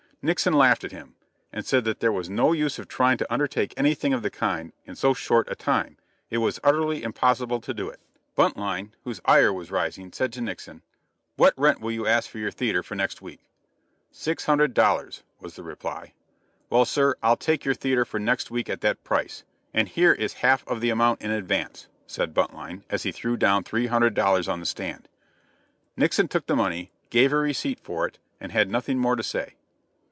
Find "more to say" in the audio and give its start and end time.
28.99-29.55